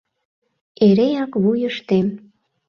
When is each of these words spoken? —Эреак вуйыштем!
—Эреак 0.87 1.31
вуйыштем! 1.43 2.07